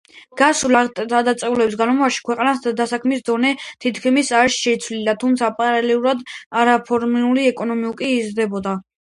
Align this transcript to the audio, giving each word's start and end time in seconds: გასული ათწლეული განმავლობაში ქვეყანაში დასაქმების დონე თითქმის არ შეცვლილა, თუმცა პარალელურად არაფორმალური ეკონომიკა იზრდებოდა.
გასული 0.41 0.77
ათწლეული 0.77 1.35
განმავლობაში 1.81 2.23
ქვეყანაში 2.29 2.73
დასაქმების 2.79 3.27
დონე 3.27 3.51
თითქმის 3.85 4.33
არ 4.39 4.51
შეცვლილა, 4.57 5.15
თუმცა 5.25 5.51
პარალელურად 5.61 6.25
არაფორმალური 6.63 7.47
ეკონომიკა 7.53 8.11
იზრდებოდა. 8.17 8.77